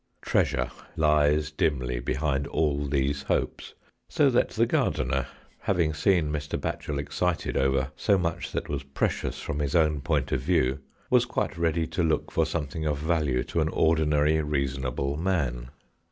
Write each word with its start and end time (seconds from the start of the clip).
Treasure 0.23 0.71
lies 0.95 1.51
dimly 1.51 1.99
behind 1.99 2.47
all 2.47 2.87
these 2.87 3.21
hopes, 3.21 3.75
so 4.09 4.31
that 4.31 4.49
the 4.49 4.65
gardener, 4.65 5.27
having 5.59 5.93
seen 5.93 6.31
Mr. 6.31 6.59
Batchel 6.59 6.97
excited 6.99 7.55
over 7.55 7.91
so 7.95 8.17
much 8.17 8.51
that 8.51 8.67
was 8.67 8.81
precious 8.81 9.39
from 9.39 9.59
his 9.59 9.75
own 9.75 10.01
point 10.01 10.31
of 10.31 10.41
view, 10.41 10.79
was 11.11 11.25
quite 11.25 11.55
ready 11.55 11.85
to 11.85 12.01
look 12.01 12.31
for 12.31 12.47
something 12.47 12.83
of 12.83 12.97
value 12.97 13.43
to 13.43 13.61
an 13.61 13.69
ordinary 13.69 14.41
reasonable 14.41 15.17
man. 15.17 15.69